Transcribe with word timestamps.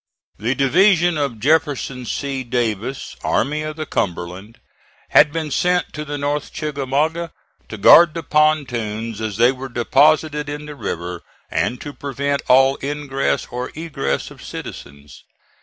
The 0.39 0.55
division 0.55 1.15
of 1.19 1.39
Jefferson 1.39 2.07
C. 2.07 2.43
Davis, 2.43 3.15
Army 3.23 3.61
of 3.61 3.75
the 3.75 3.85
Cumberland, 3.85 4.59
had 5.09 5.31
been 5.31 5.51
sent 5.51 5.93
to 5.93 6.03
the 6.03 6.17
North 6.17 6.51
Chickamauga 6.51 7.31
to 7.69 7.77
guard 7.77 8.15
the 8.15 8.23
pontoons 8.23 9.21
as 9.21 9.37
they 9.37 9.51
were 9.51 9.69
deposited 9.69 10.49
in 10.49 10.65
the 10.65 10.73
river, 10.73 11.21
and 11.51 11.79
to 11.81 11.93
prevent 11.93 12.41
all 12.47 12.79
ingress 12.81 13.45
or 13.51 13.69
egress 13.75 14.31
of 14.31 14.41
citizens. 14.43 15.21